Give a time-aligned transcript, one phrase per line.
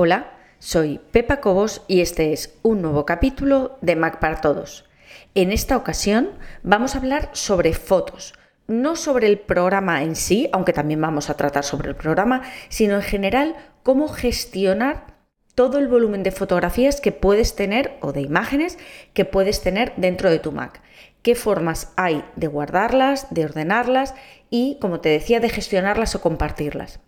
[0.00, 0.30] Hola,
[0.60, 4.88] soy Pepa Cobos y este es un nuevo capítulo de Mac para Todos.
[5.34, 8.32] En esta ocasión vamos a hablar sobre fotos,
[8.68, 12.94] no sobre el programa en sí, aunque también vamos a tratar sobre el programa, sino
[12.94, 15.16] en general cómo gestionar
[15.56, 18.78] todo el volumen de fotografías que puedes tener o de imágenes
[19.14, 20.80] que puedes tener dentro de tu Mac.
[21.22, 24.14] ¿Qué formas hay de guardarlas, de ordenarlas
[24.48, 27.00] y, como te decía, de gestionarlas o compartirlas?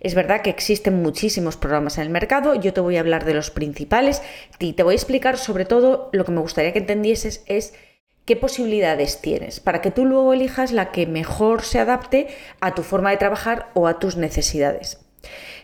[0.00, 3.34] Es verdad que existen muchísimos programas en el mercado, yo te voy a hablar de
[3.34, 4.22] los principales
[4.58, 7.74] y te voy a explicar sobre todo lo que me gustaría que entendieses es
[8.24, 12.28] qué posibilidades tienes para que tú luego elijas la que mejor se adapte
[12.60, 14.98] a tu forma de trabajar o a tus necesidades.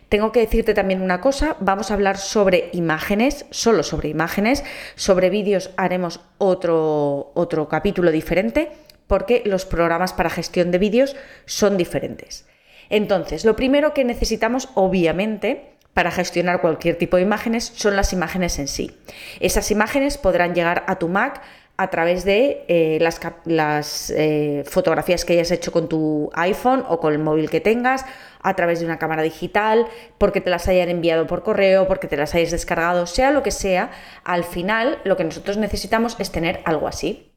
[0.08, 5.30] Tengo que decirte también una cosa, vamos a hablar sobre imágenes, solo sobre imágenes, sobre
[5.30, 8.70] vídeos haremos otro, otro capítulo diferente
[9.06, 12.46] porque los programas para gestión de vídeos son diferentes.
[12.90, 18.58] Entonces, lo primero que necesitamos, obviamente, para gestionar cualquier tipo de imágenes son las imágenes
[18.58, 18.96] en sí.
[19.40, 21.42] Esas imágenes podrán llegar a tu Mac
[21.78, 22.98] a través de eh,
[23.44, 28.04] las, eh, fotografías que hayas hecho con tu iPhone o con el móvil que tengas,
[28.42, 29.86] a través de una cámara digital,
[30.18, 33.50] porque te las hayan enviado por correo, porque te las hayas descargado, sea lo que
[33.50, 33.90] sea,
[34.24, 37.32] al final lo que nosotros necesitamos es tener algo así.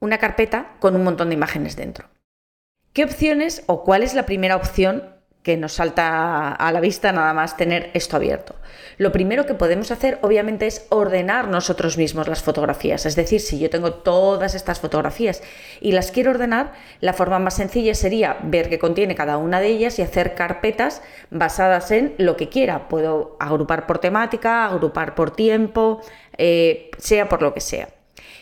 [0.00, 2.08] Una carpeta con un montón de imágenes dentro.
[2.92, 7.32] ¿Qué opciones o cuál es la primera opción que nos salta a la vista nada
[7.32, 8.54] más tener esto abierto.
[8.98, 13.06] Lo primero que podemos hacer obviamente es ordenar nosotros mismos las fotografías.
[13.06, 15.42] Es decir, si yo tengo todas estas fotografías
[15.80, 19.68] y las quiero ordenar, la forma más sencilla sería ver qué contiene cada una de
[19.68, 22.88] ellas y hacer carpetas basadas en lo que quiera.
[22.88, 26.02] Puedo agrupar por temática, agrupar por tiempo,
[26.36, 27.88] eh, sea por lo que sea.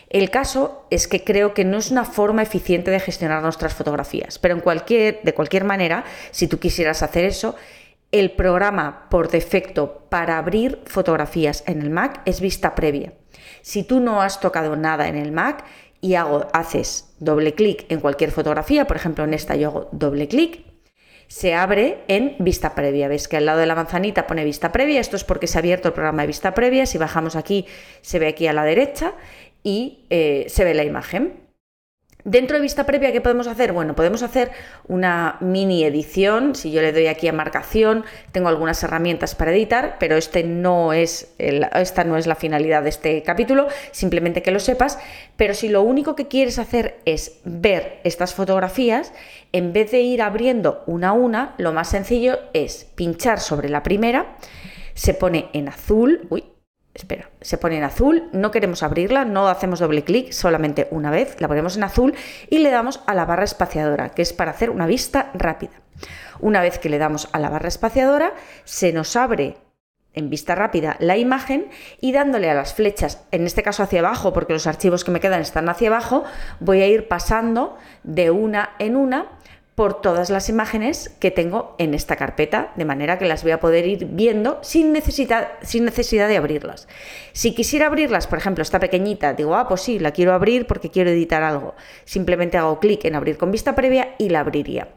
[0.09, 4.39] El caso es que creo que no es una forma eficiente de gestionar nuestras fotografías,
[4.39, 7.55] pero en cualquier, de cualquier manera, si tú quisieras hacer eso,
[8.11, 13.13] el programa por defecto para abrir fotografías en el Mac es vista previa.
[13.61, 15.65] Si tú no has tocado nada en el Mac
[15.99, 20.29] y hago, haces doble clic en cualquier fotografía, por ejemplo en esta yo hago doble
[20.29, 20.63] clic,
[21.27, 23.09] se abre en vista previa.
[23.09, 25.59] Ves que al lado de la manzanita pone vista previa, esto es porque se ha
[25.59, 27.65] abierto el programa de vista previa, si bajamos aquí
[28.01, 29.13] se ve aquí a la derecha
[29.63, 31.47] y eh, se ve la imagen.
[32.27, 33.71] Dentro de vista previa, ¿qué podemos hacer?
[33.71, 34.51] Bueno, podemos hacer
[34.89, 36.55] una mini edición.
[36.55, 38.03] Si yo le doy aquí a marcación,
[38.33, 42.89] tengo algunas herramientas para editar, pero este no es esta no es la finalidad de
[42.89, 44.99] este capítulo, simplemente que lo sepas.
[45.37, 49.13] Pero si lo único que quieres hacer es ver estas fotografías,
[49.53, 53.83] en vez de ir abriendo una a una, lo más sencillo es pinchar sobre la
[53.83, 54.35] primera,
[54.95, 56.43] se pone en azul, uy,
[56.97, 61.39] espera, se pone en azul, no queremos abrirla, no hacemos doble clic, solamente una vez,
[61.39, 62.15] la ponemos en azul
[62.49, 65.73] y le damos a la barra espaciadora, que es para hacer una vista rápida.
[66.39, 69.57] Una vez que le damos a la barra espaciadora, se nos abre
[70.13, 71.69] en vista rápida la imagen
[72.01, 75.19] y dándole a las flechas, en este caso hacia abajo, porque los archivos que me
[75.19, 76.23] quedan están hacia abajo,
[76.59, 79.27] voy a ir pasando de una en una
[79.77, 83.59] por todas las imágenes que tengo en esta carpeta, de manera que las voy a
[83.59, 86.87] poder ir viendo sin necesidad, sin necesidad de abrirlas.
[87.31, 90.89] Si quisiera abrirlas, por ejemplo, esta pequeñita, digo, ah, pues sí, la quiero abrir porque
[90.89, 91.75] quiero editar algo.
[92.05, 94.87] Simplemente hago clic en abrir con vista previa y la abriría.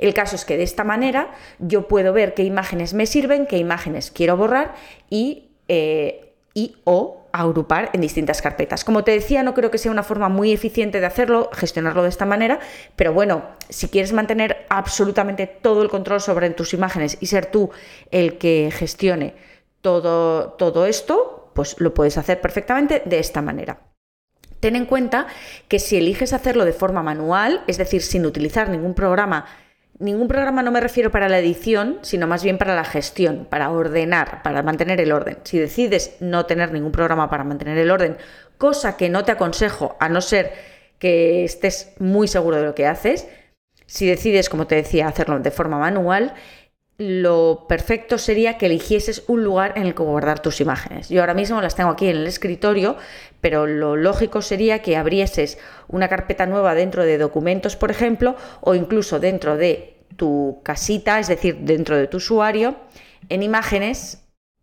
[0.00, 3.58] El caso es que de esta manera yo puedo ver qué imágenes me sirven, qué
[3.58, 4.74] imágenes quiero borrar
[5.10, 6.23] y, eh,
[6.54, 8.84] y o agrupar en distintas carpetas.
[8.84, 12.08] Como te decía, no creo que sea una forma muy eficiente de hacerlo, gestionarlo de
[12.08, 12.60] esta manera,
[12.94, 17.70] pero bueno, si quieres mantener absolutamente todo el control sobre tus imágenes y ser tú
[18.12, 19.34] el que gestione
[19.80, 23.80] todo, todo esto, pues lo puedes hacer perfectamente de esta manera.
[24.60, 25.26] Ten en cuenta
[25.68, 29.44] que si eliges hacerlo de forma manual, es decir, sin utilizar ningún programa
[29.98, 33.70] Ningún programa no me refiero para la edición, sino más bien para la gestión, para
[33.70, 35.38] ordenar, para mantener el orden.
[35.44, 38.16] Si decides no tener ningún programa para mantener el orden,
[38.58, 40.52] cosa que no te aconsejo, a no ser
[40.98, 43.28] que estés muy seguro de lo que haces,
[43.86, 46.34] si decides, como te decía, hacerlo de forma manual,
[46.96, 51.08] lo perfecto sería que eligieses un lugar en el que guardar tus imágenes.
[51.08, 52.96] Yo ahora mismo las tengo aquí en el escritorio,
[53.40, 55.58] pero lo lógico sería que abrieses
[55.88, 61.26] una carpeta nueva dentro de documentos, por ejemplo, o incluso dentro de tu casita, es
[61.26, 62.76] decir, dentro de tu usuario,
[63.28, 64.22] en imágenes,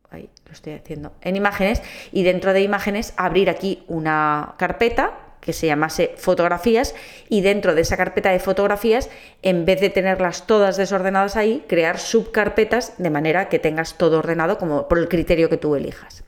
[0.10, 1.82] ahí lo estoy haciendo, en imágenes,
[2.14, 6.96] y dentro de imágenes abrir aquí una carpeta que se llamase fotografías
[7.28, 9.10] y dentro de esa carpeta de fotografías,
[9.42, 14.58] en vez de tenerlas todas desordenadas ahí, crear subcarpetas de manera que tengas todo ordenado
[14.58, 16.24] como por el criterio que tú elijas.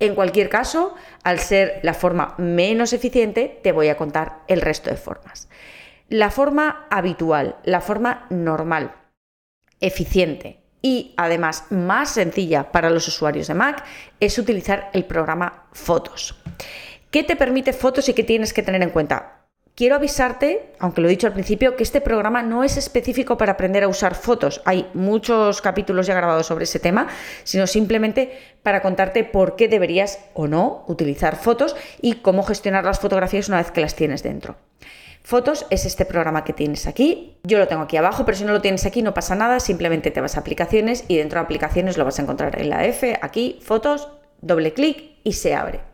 [0.00, 4.90] En cualquier caso, al ser la forma menos eficiente, te voy a contar el resto
[4.90, 5.48] de formas.
[6.08, 8.92] La forma habitual, la forma normal,
[9.80, 13.84] eficiente y además más sencilla para los usuarios de Mac
[14.20, 16.38] es utilizar el programa Fotos.
[17.14, 19.46] ¿Qué te permite Fotos y qué tienes que tener en cuenta?
[19.76, 23.52] Quiero avisarte, aunque lo he dicho al principio, que este programa no es específico para
[23.52, 24.62] aprender a usar fotos.
[24.64, 27.06] Hay muchos capítulos ya grabados sobre ese tema,
[27.44, 32.98] sino simplemente para contarte por qué deberías o no utilizar fotos y cómo gestionar las
[32.98, 34.56] fotografías una vez que las tienes dentro.
[35.22, 37.38] Fotos es este programa que tienes aquí.
[37.44, 40.10] Yo lo tengo aquí abajo, pero si no lo tienes aquí no pasa nada, simplemente
[40.10, 43.16] te vas a aplicaciones y dentro de aplicaciones lo vas a encontrar en la F,
[43.22, 44.08] aquí, fotos,
[44.40, 45.93] doble clic y se abre.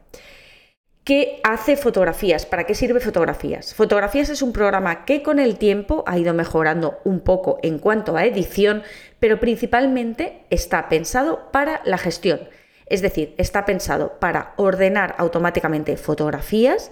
[1.04, 2.44] ¿Qué hace fotografías?
[2.44, 3.74] ¿Para qué sirve fotografías?
[3.74, 8.16] Fotografías es un programa que con el tiempo ha ido mejorando un poco en cuanto
[8.16, 8.82] a edición,
[9.18, 12.40] pero principalmente está pensado para la gestión.
[12.84, 16.90] Es decir, está pensado para ordenar automáticamente fotografías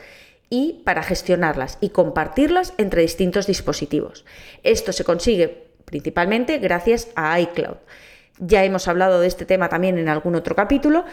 [0.48, 4.24] y para gestionarlas y compartirlas entre distintos dispositivos.
[4.62, 7.76] Esto se consigue principalmente gracias a iCloud.
[8.38, 11.04] Ya hemos hablado de este tema también en algún otro capítulo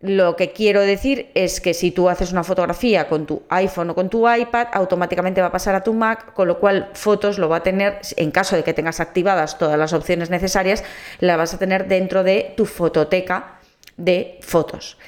[0.00, 3.94] lo que quiero decir es que si tú haces una fotografía con tu iPhone o
[3.96, 7.48] con tu iPad, automáticamente va a pasar a tu Mac, con lo cual fotos lo
[7.48, 10.84] va a tener, en caso de que tengas activadas todas las opciones necesarias,
[11.18, 13.58] la vas a tener dentro de tu fototeca
[13.96, 14.98] de fotos.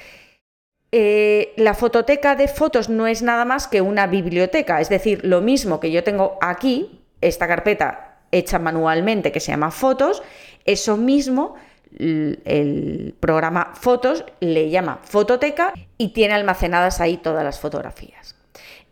[0.91, 5.39] Eh, la fototeca de fotos no es nada más que una biblioteca, es decir, lo
[5.39, 10.21] mismo que yo tengo aquí, esta carpeta hecha manualmente que se llama fotos,
[10.65, 11.55] eso mismo
[11.97, 18.35] el programa Fotos le llama Fototeca y tiene almacenadas ahí todas las fotografías.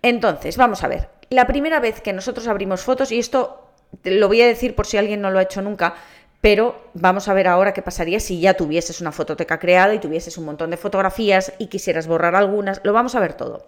[0.01, 3.69] Entonces, vamos a ver, la primera vez que nosotros abrimos fotos, y esto
[4.04, 5.96] lo voy a decir por si alguien no lo ha hecho nunca,
[6.42, 10.38] pero vamos a ver ahora qué pasaría si ya tuvieses una fototeca creada y tuvieses
[10.38, 13.68] un montón de fotografías y quisieras borrar algunas, lo vamos a ver todo.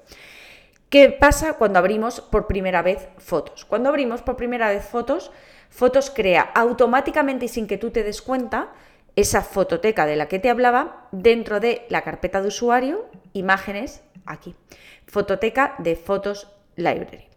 [0.89, 3.65] ¿Qué pasa cuando abrimos por primera vez fotos?
[3.65, 5.31] Cuando abrimos por primera vez fotos,
[5.71, 8.73] Fotos crea automáticamente y sin que tú te des cuenta
[9.15, 14.55] esa fototeca de la que te hablaba dentro de la carpeta de usuario, imágenes, aquí.
[15.07, 17.27] Fototeca de Fotos Library.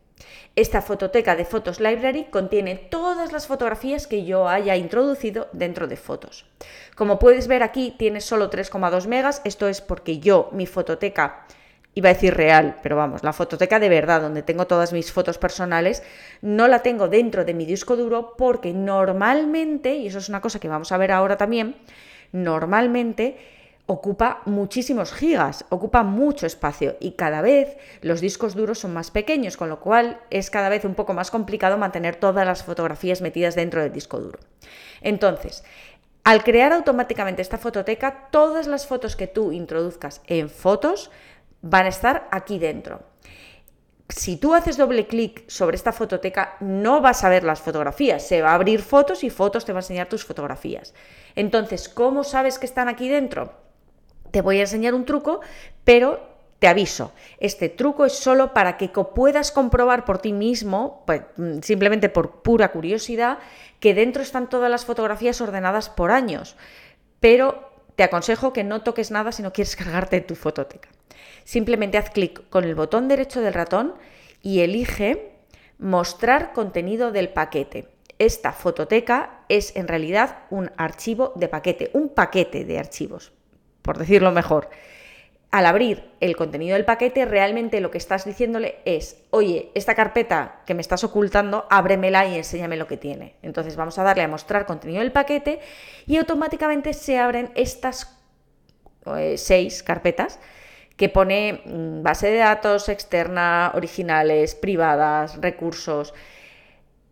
[0.56, 5.96] Esta fototeca de Fotos Library contiene todas las fotografías que yo haya introducido dentro de
[5.96, 6.46] fotos.
[6.94, 11.46] Como puedes ver aquí tiene solo 3,2 megas, esto es porque yo mi fototeca
[11.94, 15.38] iba a decir real, pero vamos, la fototeca de verdad, donde tengo todas mis fotos
[15.38, 16.02] personales,
[16.42, 20.58] no la tengo dentro de mi disco duro porque normalmente, y eso es una cosa
[20.58, 21.76] que vamos a ver ahora también,
[22.32, 23.36] normalmente
[23.86, 29.56] ocupa muchísimos gigas, ocupa mucho espacio y cada vez los discos duros son más pequeños,
[29.56, 33.54] con lo cual es cada vez un poco más complicado mantener todas las fotografías metidas
[33.54, 34.38] dentro del disco duro.
[35.02, 35.64] Entonces,
[36.24, 41.10] al crear automáticamente esta fototeca, todas las fotos que tú introduzcas en fotos
[41.64, 43.00] van a estar aquí dentro.
[44.10, 48.42] Si tú haces doble clic sobre esta fototeca, no vas a ver las fotografías, se
[48.42, 50.92] va a abrir fotos y fotos te va a enseñar tus fotografías.
[51.34, 53.54] Entonces, ¿cómo sabes que están aquí dentro?
[54.30, 55.40] Te voy a enseñar un truco,
[55.84, 56.20] pero
[56.58, 61.60] te aviso, este truco es solo para que puedas comprobar por ti mismo, pues, mm,
[61.62, 63.38] simplemente por pura curiosidad,
[63.80, 66.56] que dentro están todas las fotografías ordenadas por años.
[67.20, 70.90] Pero te aconsejo que no toques nada si no quieres cargarte tu fototeca.
[71.44, 73.94] Simplemente haz clic con el botón derecho del ratón
[74.42, 75.32] y elige
[75.78, 77.88] mostrar contenido del paquete.
[78.18, 83.32] Esta fototeca es en realidad un archivo de paquete, un paquete de archivos,
[83.82, 84.70] por decirlo mejor.
[85.50, 90.62] Al abrir el contenido del paquete, realmente lo que estás diciéndole es, oye, esta carpeta
[90.66, 93.36] que me estás ocultando, ábremela y enséñame lo que tiene.
[93.40, 95.60] Entonces vamos a darle a mostrar contenido del paquete
[96.06, 98.18] y automáticamente se abren estas
[99.16, 100.40] eh, seis carpetas
[100.96, 106.14] que pone mm, base de datos externa, originales, privadas, recursos.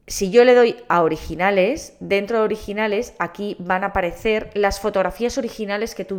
[0.07, 5.39] Si yo le doy a originales, dentro de originales aquí van a aparecer las fotografías
[5.39, 6.19] originales que tú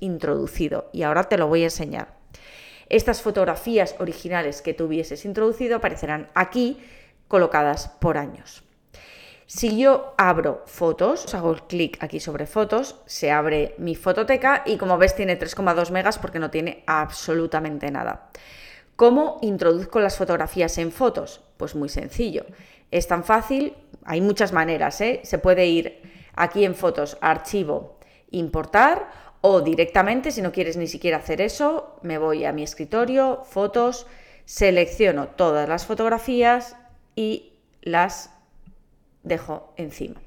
[0.00, 2.14] introducido y ahora te lo voy a enseñar.
[2.88, 4.88] Estas fotografías originales que tú
[5.24, 6.80] introducido aparecerán aquí
[7.28, 8.64] colocadas por años.
[9.52, 14.76] Si yo abro fotos, hago el clic aquí sobre fotos, se abre mi fototeca y
[14.76, 18.30] como ves tiene 3,2 megas porque no tiene absolutamente nada.
[18.94, 21.40] ¿Cómo introduzco las fotografías en fotos?
[21.56, 22.46] Pues muy sencillo.
[22.92, 25.20] Es tan fácil, hay muchas maneras, ¿eh?
[25.24, 26.00] Se puede ir
[26.36, 27.98] aquí en fotos, archivo,
[28.30, 33.42] importar o directamente, si no quieres ni siquiera hacer eso, me voy a mi escritorio,
[33.42, 34.06] fotos,
[34.44, 36.76] selecciono todas las fotografías
[37.16, 38.30] y las
[39.22, 40.20] dejo encima.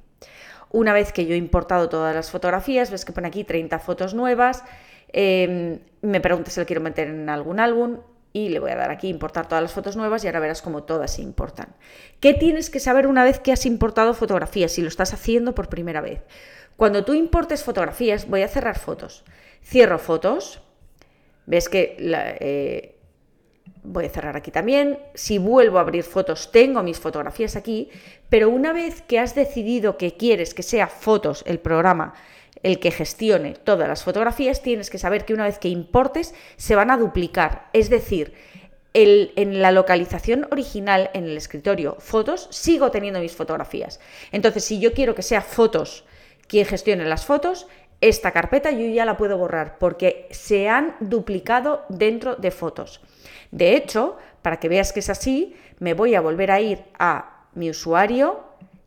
[0.71, 4.13] Una vez que yo he importado todas las fotografías, ves que pone aquí 30 fotos
[4.13, 4.63] nuevas,
[5.09, 8.00] em, me pregunta si lo quiero meter en algún álbum
[8.33, 10.83] y le voy a dar aquí importar todas las fotos nuevas y ahora verás cómo
[10.83, 11.75] todas se importan.
[12.19, 15.69] ¿Qué tienes que saber una vez que has importado fotografías si lo estás haciendo por
[15.69, 16.21] primera vez?
[16.75, 19.23] Cuando tú importes fotografías, voy a cerrar fotos.
[19.63, 20.62] Cierro fotos.
[21.45, 22.97] Ves que eh,
[23.84, 25.00] voy a cerrar aquí también.
[25.13, 27.89] Si vuelvo a abrir fotos, tengo mis fotografías aquí.
[28.29, 32.13] Pero una vez que has decidido que quieres que sea fotos el programa
[32.63, 36.75] el que gestione todas las fotografías, tienes que saber que una vez que importes se
[36.75, 37.67] van a duplicar.
[37.74, 38.34] Es decir,
[38.93, 44.00] en la localización original en el escritorio fotos, sigo teniendo mis fotografías.
[44.32, 46.05] Entonces, si yo quiero que sea fotos
[46.48, 47.67] quien gestione las fotos,
[48.10, 53.01] esta carpeta yo ya la puedo borrar porque se han duplicado dentro de fotos.
[53.51, 57.45] De hecho, para que veas que es así, me voy a volver a ir a
[57.53, 58.43] mi usuario,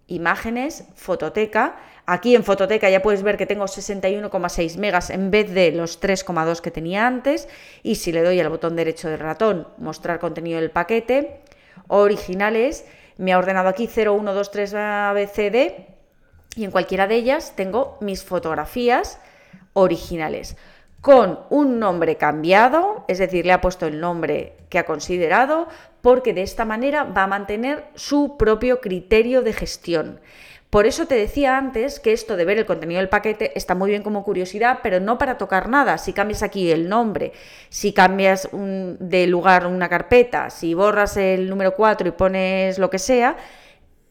[0.06, 1.76] imágenes, fototeca.
[2.04, 6.60] Aquí en fototeca ya puedes ver que tengo 61,6 megas en vez de los 3,2
[6.60, 7.48] que tenía antes.
[7.82, 11.40] Y si le doy al botón derecho del ratón, mostrar contenido del paquete,
[11.88, 12.84] originales,
[13.16, 15.95] me ha ordenado aquí 0, 1, 2, 3 ABCD
[16.56, 19.20] y en cualquiera de ellas tengo mis fotografías
[19.74, 20.56] originales
[21.00, 25.68] con un nombre cambiado, es decir, le ha puesto el nombre que ha considerado,
[26.00, 30.20] porque de esta manera va a mantener su propio criterio de gestión.
[30.70, 33.90] Por eso te decía antes que esto de ver el contenido del paquete está muy
[33.90, 35.96] bien como curiosidad, pero no para tocar nada.
[35.96, 37.32] Si cambias aquí el nombre,
[37.68, 42.98] si cambias de lugar una carpeta, si borras el número 4 y pones lo que
[42.98, 43.36] sea,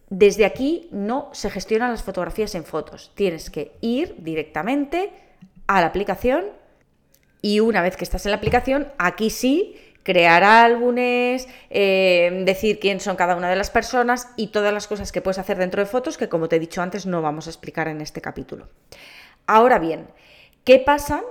[0.09, 3.11] desde aquí no se gestionan las fotografías en fotos.
[3.15, 5.11] Tienes que ir directamente
[5.67, 6.45] a la aplicación
[7.41, 12.99] y una vez que estás en la aplicación, aquí sí crear álbumes, eh, decir quién
[12.99, 15.87] son cada una de las personas y todas las cosas que puedes hacer dentro de
[15.87, 18.69] fotos que, como te he dicho antes, no vamos a explicar en este capítulo.
[19.47, 20.07] Ahora bien,
[20.63, 21.23] ¿qué pasa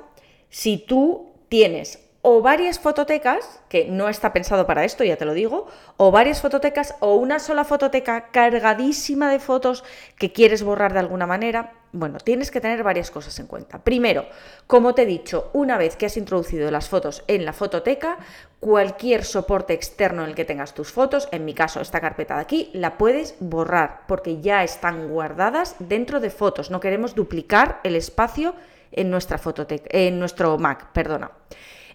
[0.50, 5.34] si tú tienes o varias fototecas, que no está pensado para esto, ya te lo
[5.34, 5.66] digo,
[5.98, 9.84] o varias fototecas o una sola fototeca cargadísima de fotos
[10.16, 13.84] que quieres borrar de alguna manera, bueno, tienes que tener varias cosas en cuenta.
[13.84, 14.24] Primero,
[14.66, 18.16] como te he dicho, una vez que has introducido las fotos en la fototeca,
[18.58, 22.40] cualquier soporte externo en el que tengas tus fotos, en mi caso esta carpeta de
[22.40, 26.70] aquí, la puedes borrar porque ya están guardadas dentro de fotos.
[26.70, 28.54] No queremos duplicar el espacio
[28.92, 31.30] en nuestra fototeca, en nuestro Mac, perdona.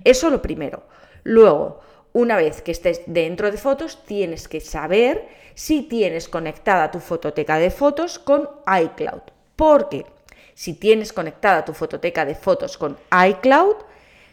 [0.03, 0.84] Eso lo primero.
[1.24, 1.82] Luego,
[2.13, 7.58] una vez que estés dentro de fotos, tienes que saber si tienes conectada tu fototeca
[7.58, 9.22] de fotos con iCloud.
[9.56, 10.06] Porque
[10.53, 12.98] si tienes conectada tu fototeca de fotos con
[13.29, 13.75] iCloud,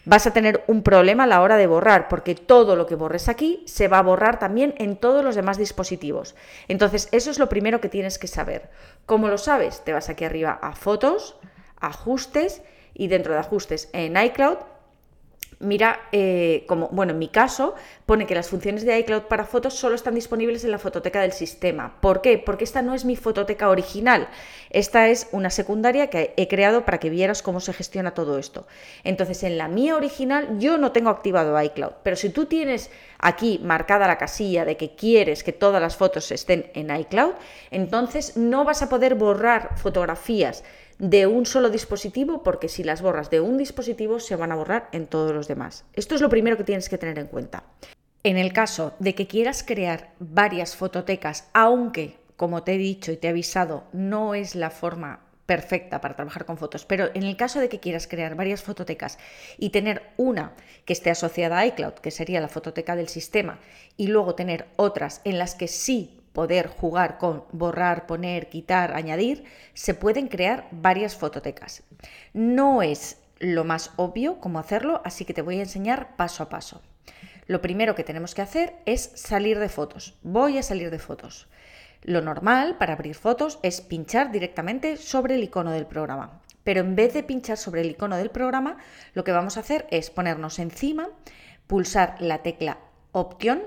[0.05, 3.29] vas a tener un problema a la hora de borrar, porque todo lo que borres
[3.29, 6.35] aquí se va a borrar también en todos los demás dispositivos.
[6.69, 8.71] Entonces, eso es lo primero que tienes que saber.
[9.05, 9.85] ¿Cómo lo sabes?
[9.85, 11.37] Te vas aquí arriba a fotos,
[11.79, 12.63] ajustes
[12.95, 14.59] y dentro de ajustes en iCloud
[15.59, 19.73] Mira, eh, como, bueno, en mi caso, pone que las funciones de iCloud para fotos
[19.73, 21.97] solo están disponibles en la fototeca del sistema.
[22.03, 22.37] ¿Por qué?
[22.37, 24.29] Porque esta no es mi fototeca original.
[24.69, 28.67] Esta es una secundaria que he creado para que vieras cómo se gestiona todo esto.
[29.03, 33.61] Entonces, en la mía original yo no tengo activado iCloud, pero si tú tienes aquí
[33.63, 37.33] marcada la casilla de que quieres que todas las fotos estén en iCloud,
[37.71, 40.65] entonces no vas a poder borrar fotografías
[40.99, 44.89] de un solo dispositivo, porque si las borras de un dispositivo se van a borrar
[44.93, 45.85] en todos los demás.
[45.93, 47.65] Esto es lo primero que tienes que tener en cuenta.
[48.23, 53.17] En el caso de que quieras crear varias fototecas, aunque, como te he dicho y
[53.17, 57.37] te he avisado, no es la forma perfecta para trabajar con fotos, pero en el
[57.37, 59.19] caso de que quieras crear varias fototecas
[59.59, 60.53] y tener una
[60.85, 63.59] que esté asociada a iCloud, que sería la fototeca del sistema,
[63.97, 69.45] y luego tener otras en las que sí poder jugar con borrar, poner, quitar, añadir,
[69.73, 71.83] se pueden crear varias fototecas.
[72.35, 76.51] No es lo más obvio cómo hacerlo, así que te voy a enseñar paso a
[76.51, 76.83] paso.
[77.47, 80.15] Lo primero que tenemos que hacer es salir de fotos.
[80.23, 81.47] Voy a salir de fotos.
[82.07, 86.41] Lo normal para abrir fotos es pinchar directamente sobre el icono del programa.
[86.63, 88.77] Pero en vez de pinchar sobre el icono del programa,
[89.15, 91.09] lo que vamos a hacer es ponernos encima,
[91.67, 92.79] pulsar la tecla
[93.11, 93.61] Option,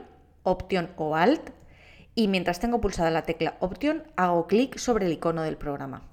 [0.44, 1.50] Option o Alt,
[2.16, 6.04] y mientras tengo pulsada la tecla Option hago clic sobre el icono del programa.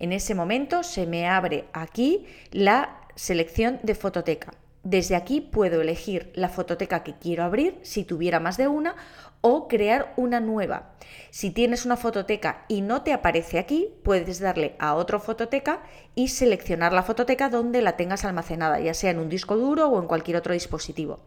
[0.00, 4.52] En ese momento se me abre aquí la selección de fototeca.
[4.84, 8.94] Desde aquí puedo elegir la fototeca que quiero abrir, si tuviera más de una,
[9.40, 10.94] o crear una nueva.
[11.30, 15.82] Si tienes una fototeca y no te aparece aquí, puedes darle a otra fototeca
[16.14, 20.00] y seleccionar la fototeca donde la tengas almacenada, ya sea en un disco duro o
[20.00, 21.20] en cualquier otro dispositivo.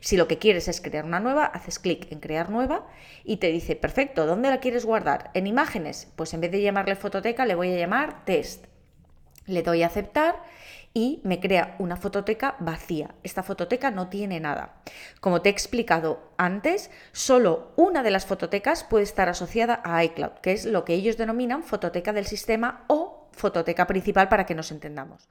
[0.00, 2.86] Si lo que quieres es crear una nueva, haces clic en crear nueva
[3.24, 5.30] y te dice, perfecto, ¿dónde la quieres guardar?
[5.34, 6.08] ¿En imágenes?
[6.16, 8.66] Pues en vez de llamarle fototeca, le voy a llamar test.
[9.46, 10.42] Le doy a aceptar
[10.94, 13.14] y me crea una fototeca vacía.
[13.22, 14.74] Esta fototeca no tiene nada.
[15.20, 20.40] Como te he explicado antes, solo una de las fototecas puede estar asociada a iCloud,
[20.42, 24.70] que es lo que ellos denominan fototeca del sistema o fototeca principal para que nos
[24.72, 25.28] entendamos.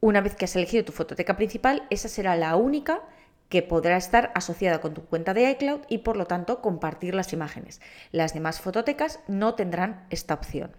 [0.00, 3.02] Una vez que has elegido tu fototeca principal, esa será la única
[3.50, 7.32] que podrá estar asociada con tu cuenta de iCloud y por lo tanto compartir las
[7.32, 7.80] imágenes.
[8.12, 10.74] Las demás fototecas no tendrán esta opción.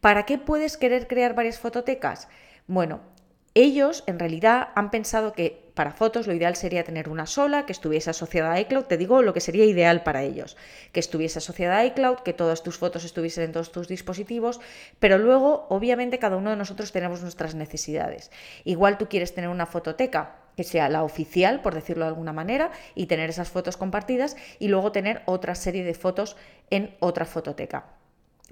[0.00, 2.28] ¿Para qué puedes querer crear varias fototecas?
[2.66, 3.00] Bueno,
[3.54, 7.72] ellos en realidad han pensado que para fotos lo ideal sería tener una sola, que
[7.72, 10.56] estuviese asociada a iCloud, te digo lo que sería ideal para ellos,
[10.92, 14.60] que estuviese asociada a iCloud, que todas tus fotos estuviesen en todos tus dispositivos,
[14.98, 18.30] pero luego obviamente cada uno de nosotros tenemos nuestras necesidades.
[18.64, 22.70] Igual tú quieres tener una fototeca que sea la oficial, por decirlo de alguna manera,
[22.94, 26.36] y tener esas fotos compartidas y luego tener otra serie de fotos
[26.68, 28.01] en otra fototeca.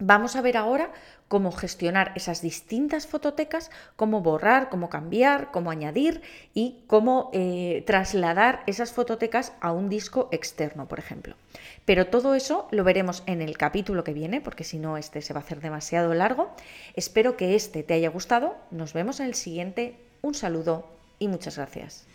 [0.01, 0.91] Vamos a ver ahora
[1.29, 6.23] cómo gestionar esas distintas fototecas, cómo borrar, cómo cambiar, cómo añadir
[6.55, 11.37] y cómo eh, trasladar esas fototecas a un disco externo, por ejemplo.
[11.85, 15.35] Pero todo eso lo veremos en el capítulo que viene, porque si no, este se
[15.35, 16.51] va a hacer demasiado largo.
[16.95, 18.57] Espero que este te haya gustado.
[18.71, 19.97] Nos vemos en el siguiente.
[20.23, 20.89] Un saludo
[21.19, 22.07] y muchas gracias.